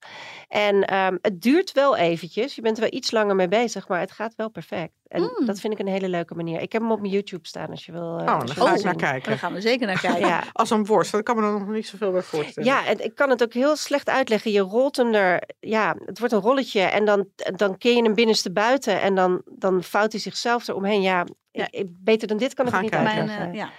[0.48, 2.54] En ehm, het duurt wel eventjes.
[2.54, 4.92] Je bent er wel iets langer mee bezig, maar het gaat wel perfect.
[5.08, 5.46] En Mm.
[5.46, 6.60] dat vind ik een hele leuke manier.
[6.60, 8.02] Ik heb hem op mijn YouTube staan als je wil.
[8.18, 9.28] eh, Oh, dan als je ga wil ik naar kijken.
[9.30, 10.26] Daar gaan we zeker naar kijken.
[10.28, 12.68] Ja, Als een worst, daar kan me er nog niet zoveel bij voorstellen.
[12.68, 14.50] ja, en ik kan het ook heel slecht uitleggen.
[14.50, 18.14] Je rolt hem er, ja, het wordt een rolletje en dan, dan keer je hem
[18.14, 21.02] binnenste buiten en dan, dan vouwt hij zichzelf eromheen.
[21.02, 21.64] Ja, Ja.
[21.64, 23.14] Ik, ik- beter dan dit kan We ik gaan niet kijken.
[23.14, 23.52] Mijn, uitleggen.
[23.52, 23.70] eh, ja.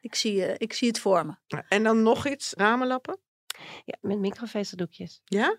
[0.00, 1.62] Ik, zie, eh, ik zie het voor me.
[1.68, 3.18] En dan nog iets, ramenlappen?
[3.84, 5.20] Ja, met microvezeldoekjes.
[5.24, 5.58] Ja?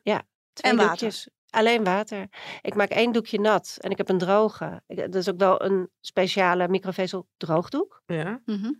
[0.53, 0.89] Twee En water.
[0.91, 1.27] doekjes.
[1.49, 2.27] Alleen water.
[2.61, 4.81] Ik maak één doekje nat en ik heb een droge.
[4.87, 8.01] Ik- Dat is ook wel een speciale microvezel droogdoek.
[8.05, 8.41] Ja.
[8.45, 8.71] Mhm.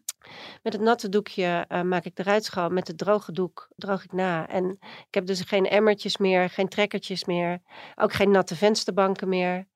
[0.63, 2.73] Met het natte doekje eh, maak ik de ruit schoon.
[2.73, 4.47] Met het droge doek droog ik na.
[4.47, 4.69] En
[5.07, 7.61] ik heb dus geen emmertjes meer, geen trekkertjes meer.
[7.95, 9.67] Ook geen natte vensterbanken meer.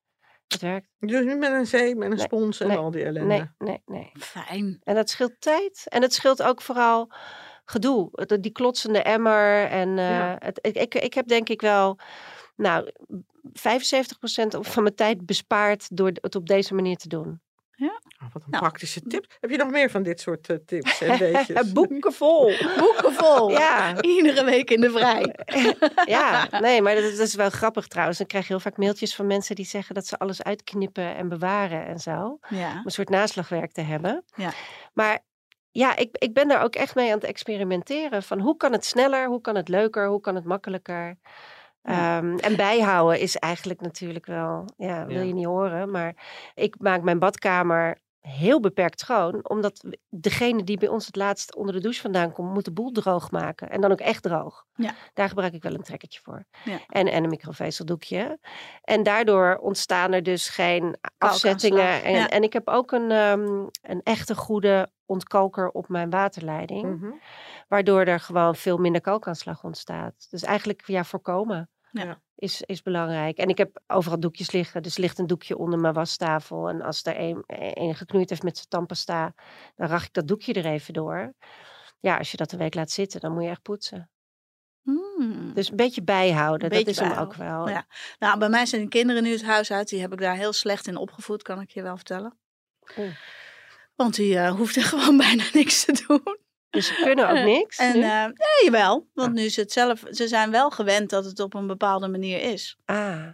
[0.48, 0.88] Het werkt.
[0.98, 3.26] Dus niet met een zee, met een Nee, spons en nee, al die ellende.
[3.28, 4.10] Nee, nee, nee.
[4.18, 4.80] Fijn.
[4.82, 5.84] En dat scheelt tijd.
[5.88, 7.10] En het scheelt ook vooral
[7.64, 8.26] gedoe.
[8.40, 9.64] Die klotsende emmer.
[9.66, 10.36] En eh, Ja.
[10.38, 11.98] het, ik, ik, ik heb denk ik wel,
[12.56, 12.90] nou,
[13.48, 17.40] 75% van mijn tijd bespaard door het op deze manier te doen.
[17.78, 18.62] Oh, wat een Nou.
[18.62, 19.36] praktische tip.
[19.40, 21.72] Heb je nog meer van dit soort eh, tips en weetjes?
[21.72, 22.52] Boeken vol.
[22.78, 23.50] Boeken vol.
[23.60, 25.34] Ja, Iedere week in de vrij.
[26.16, 28.18] ja, nee, maar dat, dat is wel grappig trouwens.
[28.18, 31.28] Dan krijg je heel vaak mailtjes van mensen die zeggen dat ze alles uitknippen en
[31.28, 32.38] bewaren en zo.
[32.50, 32.80] Om Ja.
[32.84, 34.24] een soort naslagwerk te hebben.
[34.34, 34.52] Ja.
[34.92, 35.18] Maar
[35.70, 38.22] ja, ik, ik ben daar ook echt mee aan het experimenteren.
[38.22, 41.16] Van hoe kan het sneller, hoe kan het leuker, hoe kan het makkelijker.
[41.82, 45.90] Ehm, en bijhouden is eigenlijk natuurlijk wel, ja, wil je niet horen.
[45.90, 46.14] Maar
[46.54, 49.48] ik maak mijn badkamer heel beperkt schoon.
[49.48, 52.92] Omdat degene die bij ons het laatst onder de douche vandaan komt, moet de boel
[52.92, 53.70] droog maken.
[53.70, 54.64] En dan ook echt droog.
[54.74, 54.94] Ja.
[55.14, 56.44] Daar gebruik ik wel een trekkertje voor.
[56.64, 56.78] Ja.
[56.88, 58.38] En, en een microvezeldoekje.
[58.82, 62.02] En daardoor ontstaan er dus geen afzettingen.
[62.02, 62.28] En, ja.
[62.28, 67.00] en ik heb ook een, ehm, een echte goede ontkalker op mijn waterleiding.
[67.00, 67.10] Mhm.
[67.68, 70.26] Waardoor er gewoon veel minder kalkaanslag ontstaat.
[70.30, 72.20] Dus eigenlijk ja, voorkomen Ja.
[72.34, 73.38] is, is belangrijk.
[73.38, 74.82] En ik heb overal doekjes liggen.
[74.82, 76.68] Dus ligt een doekje onder mijn wastafel.
[76.68, 79.34] En als er een, een geknoeid heeft met zijn tandpasta,
[79.76, 81.34] dan rach ik dat doekje er even door.
[82.00, 84.10] Ja, als je dat een week laat zitten, dan moet je echt poetsen.
[84.82, 85.52] Hmm.
[85.54, 87.68] Dus een beetje bijhouden, Een dat is hem ook wel.
[87.68, 87.86] ja.
[88.18, 89.88] Nou, bij mij zijn de kinderen nu het huis uit.
[89.88, 92.38] Die heb ik daar heel slecht in opgevoed, kan ik je wel vertellen.
[93.94, 96.38] Want die hoeft er gewoon bijna niks te doen.
[96.72, 97.78] Dus ze kunnen ook niks.
[97.78, 98.00] En nu?
[98.00, 98.32] eh ja,
[98.64, 102.08] jawel, want nu is het zelf, ze zijn wel gewend dat het op een bepaalde
[102.08, 102.76] manier is.
[102.84, 103.26] ah,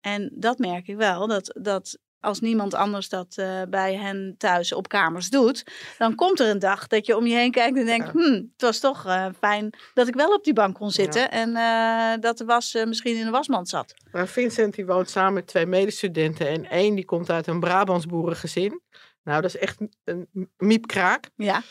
[0.00, 4.72] En dat merk ik wel, dat, dat als niemand anders dat eh, bij hen thuis
[4.72, 5.64] op kamers doet,
[5.98, 8.12] dan komt er een dag dat je om je heen kijkt en denkt, Ja.
[8.12, 11.56] hmm, het was toch eh, fijn dat ik wel op die bank kon zitten en
[11.56, 13.94] eh, dat de was eh, misschien in de wasmand zat.
[14.12, 18.06] Maar Vincent die woont samen met twee medestudenten en één die komt uit een Brabants
[18.06, 18.80] boerengezin.
[19.24, 21.30] Nou, dat is echt een miepkraak.
[21.36, 21.62] Ja,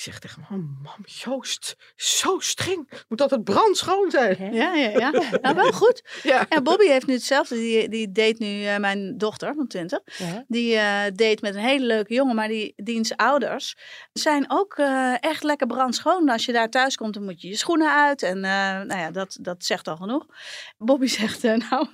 [0.00, 2.90] Die zegt tegen oh mam, Joost, zo streng.
[3.08, 4.52] Moet altijd brandschoon zijn.
[4.54, 5.10] ja, ja, ja.
[5.42, 6.02] nou wel goed.
[6.22, 6.48] Ja.
[6.48, 10.00] En Bobby heeft nu hetzelfde, die, die date nu eh, mijn dochter van 20.
[10.18, 10.44] Ja.
[10.48, 13.76] Die eh date met een hele leuke jongen, maar die diens ouders
[14.12, 16.28] zijn ook eh, echt lekker brandschoon.
[16.28, 18.22] Als je daar thuis komt, dan moet je je schoenen uit.
[18.22, 20.26] En nou ja, dat, dat zegt al genoeg.
[20.78, 21.86] Bobby zegt, nou,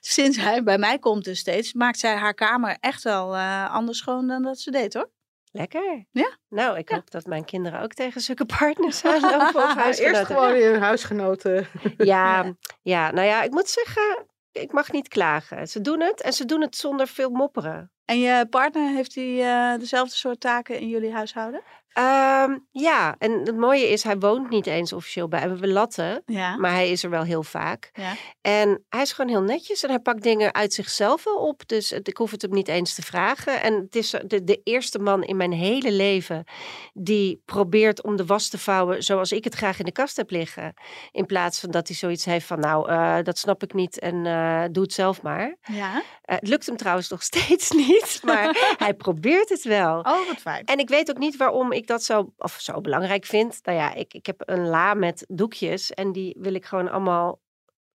[0.00, 4.26] sinds hij bij mij komt dus steeds, maakt zij haar kamer echt wel anders schoon
[4.26, 5.16] dan dat ze deed hoor.
[5.52, 6.06] Lekker.
[6.10, 6.36] Ja.
[6.48, 6.94] Nou, ik Ja.
[6.94, 10.26] hoop dat mijn kinderen ook tegen zulke partners aanlopen of Eerst huisgenoten.
[10.26, 11.66] gewoon in een huisgenoten.
[11.96, 15.68] Ja, ja, nou ja, ik moet zeggen, ik mag niet klagen.
[15.68, 17.92] Ze doen het en ze doen het zonder veel mopperen.
[18.04, 19.40] En je partner, heeft hij
[19.72, 21.60] eh, dezelfde soort taken in jullie huishouden?
[21.98, 25.56] Ehm, ja, en het mooie is, hij woont niet eens officieel bij.
[25.56, 26.56] We latten, Ja.
[26.56, 27.90] maar hij is er wel heel vaak.
[27.92, 28.12] ja.
[28.40, 31.62] En hij is gewoon heel netjes en hij pakt dingen uit zichzelf wel op.
[31.66, 33.62] Dus ik hoef het hem niet eens te vragen.
[33.62, 36.44] En het is de, de eerste man in mijn hele leven
[36.92, 40.30] die probeert om de was te vouwen zoals ik het graag in de kast heb
[40.30, 40.74] liggen.
[41.10, 44.26] In plaats van dat hij zoiets heeft van, nou, eh, dat snap ik niet en
[44.26, 45.56] eh, doe het zelf maar.
[45.72, 46.02] Ja.
[46.22, 49.98] Eh, het lukt hem trouwens nog steeds niet, maar hij probeert het wel.
[49.98, 50.64] Oh, wat fijn.
[50.64, 53.58] En ik weet ook niet waarom ik dat zo, of zo belangrijk vind.
[53.62, 57.40] Nou ja, ik, ik heb een la met doekjes en die wil ik gewoon allemaal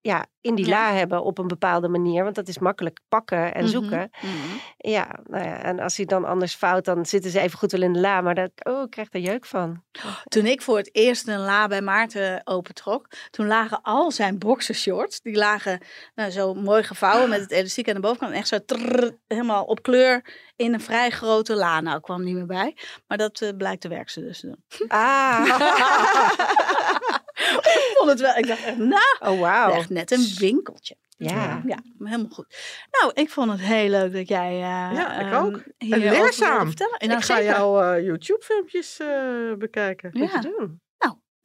[0.06, 0.70] ja, in die Ja.
[0.70, 2.22] la hebben op een bepaalde manier.
[2.24, 4.10] Want dat is makkelijk pakken en Mhm, zoeken.
[4.22, 4.32] mhm.
[4.76, 7.82] Ja, nou ja, en als hij dan anders fout, dan zitten ze even goed wel
[7.82, 8.20] in de la.
[8.20, 9.82] Maar dat, oh, ik krijg er jeuk van.
[10.24, 15.20] Toen ik voor het eerst een la bij Maarten opentrok, toen lagen al zijn boxershorts,
[15.20, 15.80] die lagen
[16.14, 18.32] nou, zo mooi gevouwen met het elastiek aan de bovenkant.
[18.32, 20.24] En echt zo trrr, helemaal op kleur
[20.56, 21.80] in een vrij grote la.
[21.80, 22.76] Nou, kwam niet meer bij.
[23.06, 24.88] Maar dat eh, blijkt de werkste dus te doen.
[24.88, 25.44] Ah,
[27.52, 29.72] ik vond het wel, ik dacht echt, nou, oh wauw.
[29.72, 30.96] echt net een winkeltje.
[31.16, 31.62] Ja.
[31.66, 32.56] Ja, helemaal goed.
[32.90, 34.60] Nou, ik vond het heel leuk dat jij eh
[34.96, 35.62] Ja, ik ehm, ook.
[35.78, 36.66] En leerzaam.
[36.66, 36.98] vertellen.
[36.98, 40.10] En nou, ik ga jouw eh, YouTube-filmpjes eh, bekijken.
[40.12, 40.82] Moet je Ja, doen.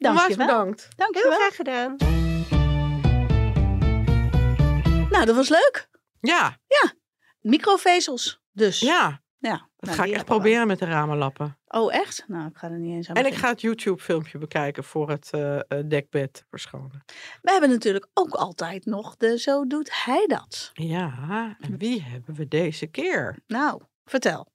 [0.02, 0.46] Onwijs dankjewel.
[0.46, 0.80] bedankt.
[0.82, 1.38] Heel Dankjewel.
[1.38, 1.96] graag gedaan.
[5.10, 5.88] Nou, dat was leuk.
[6.20, 6.56] Ja,
[7.40, 8.80] Microvezels, dus.
[8.80, 9.22] ja.
[9.40, 11.58] Ja Dat nou, ga ik echt proberen met de ramenlappen.
[11.66, 12.24] Oh, echt?
[12.26, 15.30] Nou, ik ga er niet eens aan En ik ga het YouTube-filmpje bekijken voor het
[15.30, 17.04] eh, dekbed verschonen.
[17.42, 20.70] We hebben natuurlijk ook altijd nog de Zo doet hij dat.
[20.72, 23.38] Ja, en wie hebben we deze keer?
[23.46, 24.48] Nou, vertel.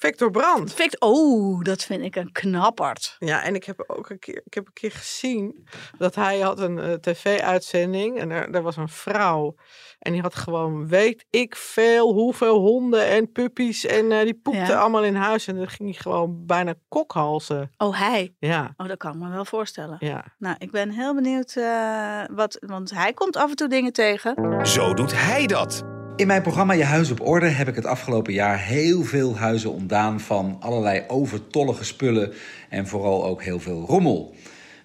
[0.00, 0.74] Victor Brandt.
[0.74, 3.16] Vict oh, dat vind ik een knapperd.
[3.18, 5.66] Ja, en ik heb ook een keer, ik heb een keer gezien
[5.98, 9.54] dat hij had een eh, tv-uitzending en er, er was een vrouw
[9.98, 14.60] en die had gewoon weet ik veel hoeveel honden en puppies en eh, die poepte
[14.60, 14.78] Ja.
[14.80, 17.70] allemaal in huis en dan ging hij gewoon bijna kokhalzen.
[17.76, 18.34] Oh, hij.
[18.38, 19.96] Ja, Oh, dat kan ik me wel voorstellen.
[20.00, 20.24] ja.
[20.38, 24.66] Nou, ik ben heel benieuwd eh, wat, want hij komt af en toe dingen tegen.
[24.66, 25.97] Zo doet hij dat.
[26.18, 29.72] In mijn programma Je Huis op Orde heb ik het afgelopen jaar heel veel huizen
[29.72, 32.32] ontdaan van allerlei overtollige spullen
[32.68, 34.34] en vooral ook heel veel rommel.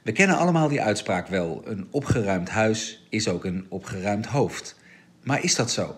[0.01, 4.79] We kennen allemaal die uitspraak wel: een opgeruimd huis is ook een opgeruimd hoofd.
[5.23, 5.95] Maar is dat zo?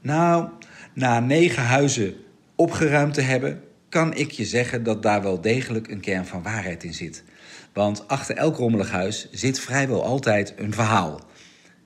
[0.00, 0.48] Nou,
[0.92, 2.14] na negen huizen
[2.54, 6.84] opgeruimd te hebben, kan ik je zeggen dat daar wel degelijk een kern van waarheid
[6.84, 7.24] in zit.
[7.72, 11.20] Want achter elk rommelig huis zit vrijwel altijd een verhaal.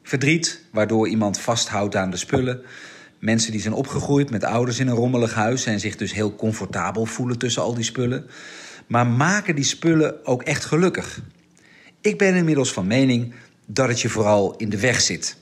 [0.09, 2.61] Verdriet, waardoor iemand vasthoudt aan de spullen.
[3.19, 7.05] Mensen die zijn opgegroeid met ouders in een rommelig huis en zich dus heel comfortabel
[7.05, 8.27] voelen tussen al die spullen.
[8.87, 11.21] Maar maken die spullen ook echt gelukkig?
[12.01, 13.35] Ik ben inmiddels van mening
[13.67, 15.37] dat het je vooral in de weg zit.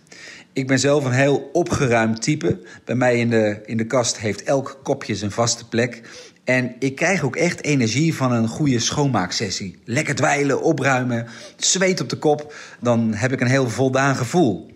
[0.52, 2.60] Ik ben zelf een heel opgeruimd type.
[2.84, 6.02] Bij mij in de, in de kast heeft elk kopje zijn vaste plek.
[6.46, 9.78] En ik krijg ook echt energie van een goede schoonmaaksessie.
[9.84, 12.54] Lekker dweilen, opruimen, zweet op de kop.
[12.80, 14.70] Dan heb ik een heel voldaan gevoel.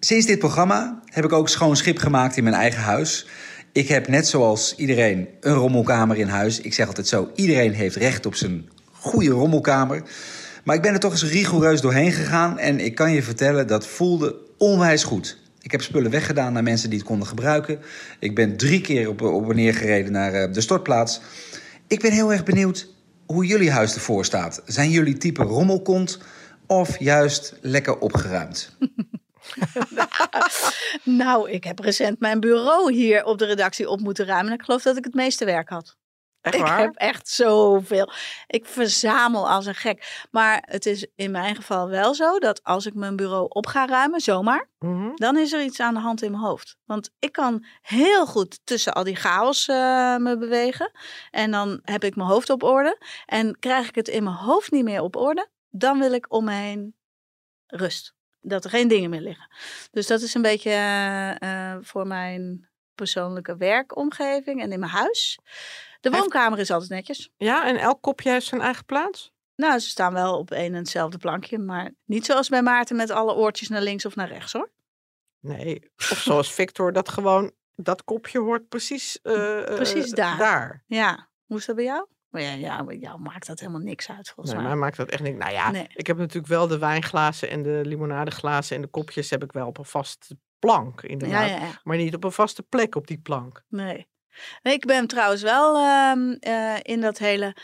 [0.00, 3.26] Sinds dit programma heb ik ook schoon schip gemaakt in mijn eigen huis.
[3.72, 6.60] Ik heb net zoals iedereen een rommelkamer in huis.
[6.60, 10.02] Ik zeg altijd zo, iedereen heeft recht op zijn goede rommelkamer.
[10.64, 13.86] Maar ik ben er toch eens rigoureus doorheen gegaan en ik kan je vertellen, dat
[13.86, 15.38] voelde onwijs goed.
[15.64, 17.80] Ik heb spullen weggedaan naar mensen die het konden gebruiken.
[18.18, 21.20] Ik ben drie keer op, op neer gereden naar eh, de stortplaats.
[21.86, 22.88] Ik ben heel erg benieuwd
[23.26, 24.62] hoe jullie huis ervoor staat.
[24.66, 26.18] Zijn jullie type rommelkont
[26.66, 28.70] of juist lekker opgeruimd?
[31.04, 34.52] Nou, ik heb recent mijn bureau hier op de redactie op moeten ruimen.
[34.52, 35.96] En ik geloof dat ik het meeste werk had.
[36.44, 36.78] Echt ik waar?
[36.80, 38.10] heb echt zoveel.
[38.46, 40.26] Ik verzamel als een gek.
[40.30, 43.86] Maar het is in mijn geval wel zo dat als ik mijn bureau op ga
[43.86, 45.10] ruimen, zomaar, Mhm.
[45.14, 46.76] dan is er iets aan de hand in mijn hoofd.
[46.84, 50.90] Want ik kan heel goed tussen al die chaos eh, me bewegen.
[51.30, 52.98] En dan heb ik mijn hoofd op orde.
[53.26, 56.44] En krijg ik het in mijn hoofd niet meer op orde, dan wil ik om
[56.44, 56.94] me heen
[57.66, 58.14] rust.
[58.40, 59.48] Dat er geen dingen meer liggen.
[59.90, 65.38] Dus dat is een beetje eh, eh, voor mijn persoonlijke werkomgeving en in mijn huis.
[66.04, 67.30] De woonkamer is altijd netjes.
[67.36, 69.32] Ja, en elk kopje heeft zijn eigen plaats?
[69.56, 73.10] Nou, ze staan wel op één en hetzelfde plankje, maar niet zoals bij Maarten met
[73.10, 74.70] alle oortjes naar links of naar rechts hoor.
[75.40, 75.90] Nee.
[75.96, 80.36] Of zoals Victor, dat gewoon, dat kopje hoort precies, eh, eh, Precies daar.
[80.38, 80.82] daar.
[80.86, 82.06] Ja, hoe is dat bij jou?
[82.28, 84.70] Maar ja, ja, bij jou maakt dat helemaal niks uit volgens Nee, mij.
[84.72, 85.36] mij maakt dat echt niet.
[85.36, 85.86] Nou ja, Nee.
[85.94, 89.66] ik heb natuurlijk wel de wijnglazen en de limonadeglazen en de kopjes heb ik wel
[89.66, 91.48] op een vaste plank, Ja, inderdaad.
[91.48, 91.80] ja, ja.
[91.82, 93.62] Maar niet op een vaste plek op die plank.
[93.68, 94.06] Nee.
[94.62, 97.56] Ik ben trouwens wel ehm, eh, in dat hele,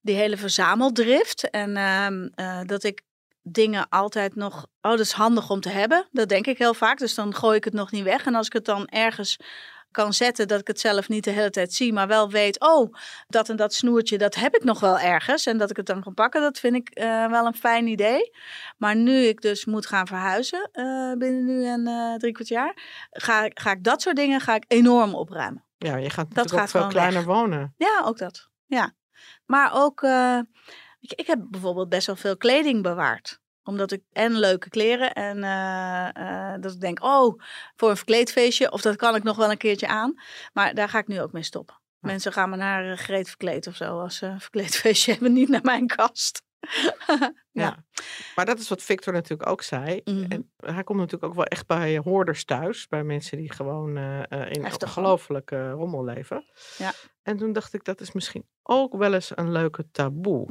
[0.00, 1.50] die hele verzameldrift.
[1.50, 3.02] En ehm, eh, dat ik
[3.42, 4.66] dingen altijd nog.
[4.80, 6.08] Oh, dat is handig om te hebben.
[6.10, 6.98] Dat denk ik heel vaak.
[6.98, 8.26] Dus dan gooi ik het nog niet weg.
[8.26, 9.36] En als ik het dan ergens
[9.90, 12.94] kan zetten, dat ik het zelf niet de hele tijd zie, maar wel weet, oh,
[13.28, 15.46] dat en dat snoertje, dat heb ik nog wel ergens.
[15.46, 18.30] En dat ik het dan kan pakken, dat vind ik eh, wel een fijn idee.
[18.78, 20.70] Maar nu ik dus moet gaan verhuizen
[21.18, 22.76] binnen nu en drie kwart jaar,
[23.10, 25.64] ga, ga ik dat soort dingen ga ik enorm opruimen.
[25.82, 27.34] Ja, je gaat Dat ook veel kleiner weg.
[27.36, 27.74] wonen.
[27.76, 28.48] Ja, ook dat.
[28.66, 28.94] Ja.
[29.46, 30.38] Maar ook, eh,
[31.00, 33.40] ik heb bijvoorbeeld best wel veel kleding bewaard.
[33.64, 36.08] Omdat ik en leuke kleren en eh,
[36.52, 37.40] eh, dat ik denk, oh,
[37.76, 40.14] voor een verkleedfeestje, of dat kan ik nog wel een keertje aan.
[40.52, 41.80] Maar daar ga ik nu ook mee stoppen.
[41.98, 45.48] Mensen gaan me naar eh, Greet verkleed of zo als ze een verkleedfeestje hebben, niet
[45.48, 46.42] naar mijn kast.
[47.52, 47.84] Ja.
[48.34, 50.00] Maar dat is wat Victor natuurlijk ook zei.
[50.04, 50.24] Mhm.
[50.28, 52.88] En hij komt natuurlijk ook wel echt bij hoorders thuis.
[52.88, 56.44] Bij mensen die gewoon eh, eh, in Heftig, ongelooflijke rommel leven.
[56.78, 56.92] Ja.
[57.22, 60.46] En toen dacht ik, dat is misschien ook wel eens een leuke taboe.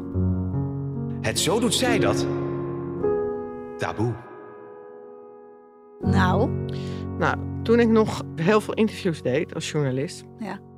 [1.21, 2.27] Het zo doet zij dat.
[3.77, 4.13] Taboe.
[5.99, 6.65] Nou,
[7.17, 10.23] Nou, toen ik nog heel veel interviews deed als journalist...
[10.37, 10.70] Ja.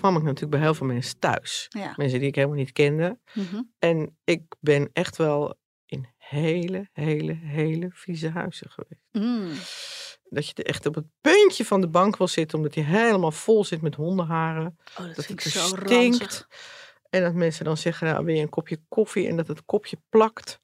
[0.00, 1.66] Kwam ik natuurlijk bij heel veel mensen thuis.
[1.68, 1.94] ja.
[1.96, 3.18] Mensen die ik helemaal niet kende.
[3.32, 3.62] Mhm.
[3.78, 9.08] En ik ben echt wel in hele, hele, hele vieze huizen geweest.
[9.12, 9.52] Mm.
[10.24, 13.32] Dat je er echt op het puntje van de bank wil zitten, omdat die helemaal
[13.32, 14.78] vol zit met hondenharen.
[14.98, 15.90] Oh, dat, het zo stinkt.
[15.90, 16.48] ranzig.
[17.10, 19.28] En dat mensen dan zeggen, nou wil je een kopje koffie?
[19.28, 20.60] En dat het kopje plakt.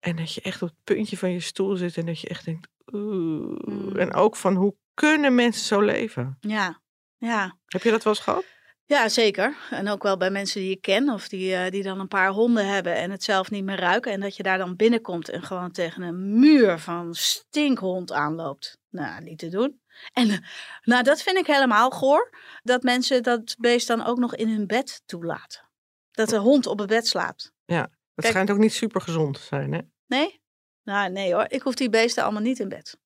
[0.00, 2.44] En dat je echt op het puntje van je stoel zit en dat je echt
[2.44, 3.58] denkt, oeh.
[3.64, 3.96] Mm.
[3.96, 6.36] En ook van, hoe kunnen mensen zo leven?
[6.40, 6.80] Ja,
[7.18, 7.58] ja.
[7.66, 8.44] Heb je dat wel eens gehad?
[8.90, 9.56] Ja, zeker.
[9.70, 12.30] En ook wel bij mensen die je ken of die, eh, die dan een paar
[12.30, 14.12] honden hebben en het zelf niet meer ruiken.
[14.12, 18.78] En dat je daar dan binnenkomt en gewoon tegen een muur van stinkhond aanloopt.
[18.88, 19.80] Nou, niet te doen.
[20.12, 20.38] En eh,
[20.82, 22.30] nou, dat vind ik helemaal goor.
[22.62, 25.68] Dat mensen dat beest dan ook nog in hun bed toelaten.
[26.10, 27.52] Dat de hond op het bed slaapt.
[27.66, 29.80] Dat Kijk- schijnt ook niet super gezond te zijn, hè?
[30.06, 30.40] Nee?
[30.82, 31.46] Nou, nee hoor.
[31.48, 32.98] Ik hoef die beesten allemaal niet in bed.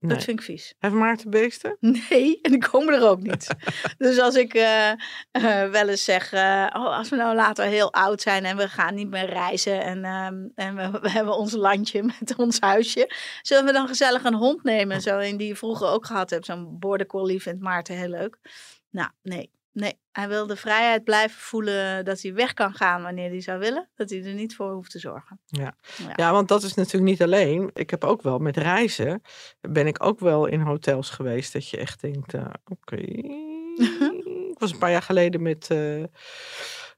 [0.00, 0.14] Nee.
[0.14, 0.74] Dat vind ik vies.
[0.78, 1.76] Heeft Maarten beesten?
[2.10, 3.48] Nee, en die komen er ook niet.
[3.98, 7.92] dus als ik eh, eh, wel eens zeg, eh, oh, als we nou later heel
[7.92, 11.52] oud zijn en we gaan niet meer reizen en, ehm, en we, we hebben ons
[11.52, 13.10] landje met ons huisje,
[13.42, 16.46] zullen we dan gezellig een hond nemen, zo een die je vroeger ook gehad hebt,
[16.46, 18.38] zo'n border collie vindt Maarten heel leuk.
[18.90, 19.50] Nou, nee.
[19.80, 23.58] Nee, hij wil de vrijheid blijven voelen dat hij weg kan gaan wanneer hij zou
[23.58, 23.88] willen.
[23.94, 25.40] Dat hij er niet voor hoeft te zorgen.
[25.46, 25.74] Ja.
[25.96, 26.12] Ja.
[26.16, 27.70] Ja, want dat is natuurlijk niet alleen.
[27.74, 29.22] Ik heb ook wel met reizen,
[29.60, 32.96] ben ik ook wel in hotels geweest dat je echt denkt, eh, oké.
[34.52, 36.02] ik was een paar jaar geleden met, eh,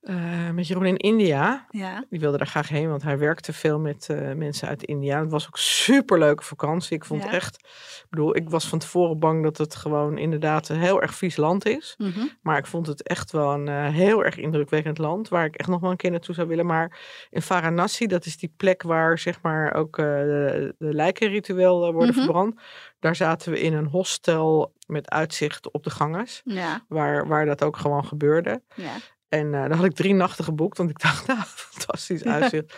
[0.03, 1.67] eh, met Jeroen in India.
[1.71, 5.21] Ja, Die wilde daar graag heen, want hij werkte veel met eh, mensen uit India.
[5.21, 6.97] Het was ook super leuke vakantie.
[6.97, 7.31] Ik vond Ja.
[7.33, 7.57] echt,
[8.03, 11.37] ik bedoel, ik was van tevoren bang dat het gewoon inderdaad een heel erg vies
[11.37, 11.95] land is.
[11.99, 12.27] Mhm.
[12.43, 15.29] Maar ik vond het echt wel een eh, heel erg indrukwekkend land.
[15.29, 16.67] Waar ik echt nog wel een keer naartoe zou willen.
[16.67, 16.99] Maar
[17.31, 22.19] in Varanasi, dat is die plek waar zeg maar ook de, de lijkenritueel worden Mhm.
[22.25, 22.61] verbrand.
[23.01, 26.41] Daar zaten we in een hostel met uitzicht op de gangers.
[26.45, 28.63] ja, Waar, waar dat ook gewoon gebeurde.
[28.75, 28.93] ja.
[29.33, 30.79] En eh daar had ik drie nachten geboekt.
[30.79, 32.75] Want ik dacht, nou, fantastisch uitzicht.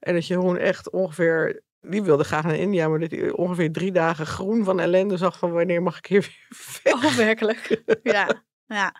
[0.00, 1.62] en dat Jeroen echt ongeveer...
[1.80, 5.38] Die wilde graag naar India, maar dat hij ongeveer drie dagen groen van ellende zag
[5.38, 6.46] van wanneer mag ik hier weer
[6.82, 7.04] weg.
[7.04, 7.82] Oh, werkelijk.
[8.02, 8.94] ja, ja.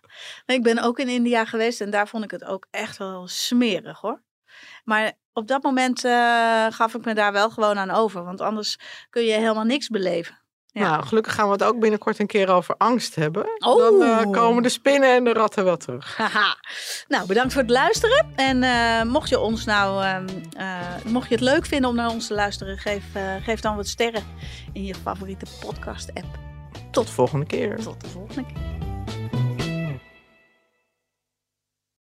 [0.47, 4.01] Ik ben ook in India geweest en daar vond ik het ook echt wel smerig
[4.01, 4.23] hoor.
[4.85, 8.79] Maar op dat moment eh, gaf ik me daar wel gewoon aan over, want anders
[9.11, 10.43] kun je helemaal niks beleven.
[10.79, 10.91] Ja.
[10.91, 13.47] Nou, gelukkig gaan we het ook binnenkort een keer over angst hebben.
[13.59, 14.09] Dan Oh.
[14.21, 16.17] eh, komen de spinnen en de ratten wel terug.
[16.19, 16.57] Haha.
[17.09, 18.27] Nou, bedankt voor het luisteren.
[18.37, 22.11] En eh, mocht je ons nou, ehm, eh, mocht je het leuk vinden om naar
[22.11, 23.05] ons te luisteren, geef,
[23.43, 24.23] geef dan wat sterren
[24.73, 26.39] in je favoriete podcast app.
[26.91, 27.77] Tot de volgende keer.
[27.77, 28.78] Tot de volgende keer.